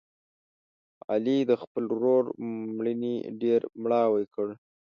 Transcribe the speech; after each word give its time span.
علي 1.11 1.37
د 1.49 1.51
خپل 1.61 1.83
ورور 1.95 2.23
مړینې 2.81 3.15
ډېر 3.41 3.59
مړاوی 3.81 4.25
کړ. 4.33 4.47